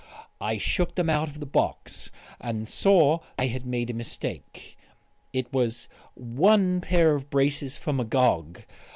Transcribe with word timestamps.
I 0.41 0.57
shook 0.57 0.95
them 0.95 1.11
out 1.11 1.27
of 1.27 1.39
the 1.39 1.45
box 1.45 2.09
and 2.39 2.67
saw 2.67 3.19
I 3.37 3.45
had 3.45 3.67
made 3.67 3.91
a 3.91 3.93
mistake. 3.93 4.75
It 5.31 5.53
was 5.53 5.87
one 6.15 6.81
pair 6.81 7.13
of 7.13 7.29
braces 7.29 7.77
for 7.77 7.93
Magog. 7.93 8.63